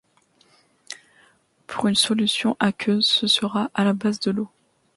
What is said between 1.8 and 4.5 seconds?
une solution aqueuse, ce sera, à la base, de l'eau.